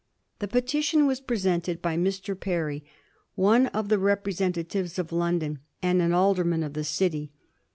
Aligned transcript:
The 0.39 0.47
petition 0.47 1.05
was 1.05 1.19
presented 1.21 1.79
by 1.79 1.95
Mr. 1.95 2.33
Perry, 2.35 2.83
one 3.35 3.67
of 3.67 3.87
the 3.89 3.97
representa 3.99 4.63
tives 4.65 4.97
of 4.97 5.11
London, 5.11 5.59
and 5.83 6.01
an 6.01 6.11
alderman 6.11 6.63
of 6.63 6.73
the 6.73 6.83
City. 6.83 7.31